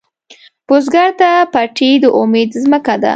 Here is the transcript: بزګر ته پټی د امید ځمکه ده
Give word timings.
بزګر 0.67 1.09
ته 1.19 1.29
پټی 1.53 1.91
د 2.03 2.05
امید 2.21 2.49
ځمکه 2.63 2.95
ده 3.01 3.09